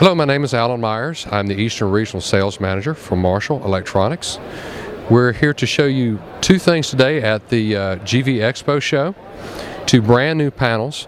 [0.00, 1.26] Hello, my name is Alan Myers.
[1.30, 4.38] I'm the Eastern Regional Sales Manager for Marshall Electronics.
[5.10, 9.14] We're here to show you two things today at the uh, GV Expo show.
[9.84, 11.06] Two brand new panels,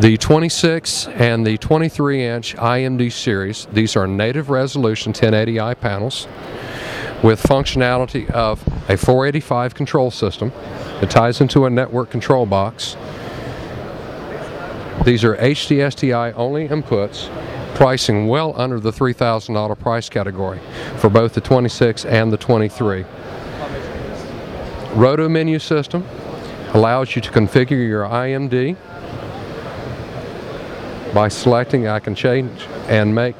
[0.00, 3.66] the 26 and the 23 inch IMD series.
[3.66, 6.26] These are native resolution 1080i panels
[7.22, 10.50] with functionality of a 485 control system.
[11.02, 12.96] that ties into a network control box.
[15.04, 17.28] These are HD-SDI only inputs
[17.74, 20.60] pricing well under the $3,000 price category
[20.98, 23.04] for both the 26 and the 23.
[24.94, 26.06] Roto menu system
[26.72, 28.76] allows you to configure your IMD
[31.12, 33.36] by selecting I can change and make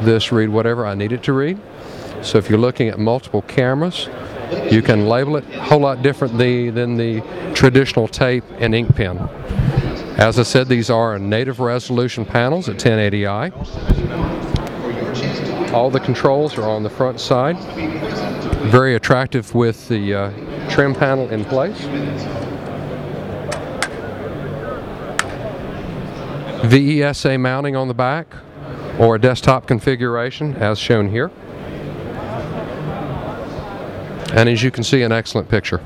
[0.00, 1.58] this read whatever I need it to read.
[2.22, 4.08] So if you're looking at multiple cameras,
[4.70, 7.20] you can label it a whole lot different than the
[7.54, 9.18] traditional tape and ink pen.
[10.16, 13.52] As I said, these are native resolution panels at 1080i.
[15.74, 17.58] All the controls are on the front side.
[18.70, 20.30] Very attractive with the uh,
[20.70, 21.78] trim panel in place.
[26.62, 28.26] VESA mounting on the back
[28.98, 31.30] or a desktop configuration as shown here.
[34.32, 35.82] And as you can see, an excellent picture.